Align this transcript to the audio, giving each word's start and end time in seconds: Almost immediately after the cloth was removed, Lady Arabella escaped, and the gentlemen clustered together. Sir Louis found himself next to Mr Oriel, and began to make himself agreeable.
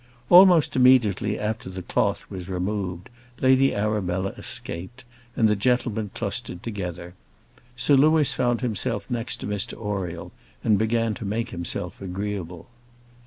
Almost 0.31 0.75
immediately 0.75 1.37
after 1.37 1.69
the 1.69 1.83
cloth 1.83 2.25
was 2.27 2.49
removed, 2.49 3.07
Lady 3.39 3.75
Arabella 3.75 4.31
escaped, 4.35 5.03
and 5.35 5.47
the 5.47 5.55
gentlemen 5.55 6.09
clustered 6.15 6.63
together. 6.63 7.13
Sir 7.75 7.93
Louis 7.93 8.33
found 8.33 8.61
himself 8.61 9.05
next 9.11 9.35
to 9.41 9.45
Mr 9.45 9.75
Oriel, 9.79 10.31
and 10.63 10.79
began 10.79 11.13
to 11.13 11.23
make 11.23 11.51
himself 11.51 12.01
agreeable. 12.01 12.67